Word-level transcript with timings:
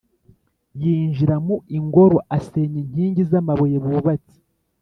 Yinjira 0.81 1.35
muingoro 1.45 2.17
asenya 2.37 2.77
inkingi 2.83 3.21
z’amabuye 3.29 3.77
bubatse 3.83 4.37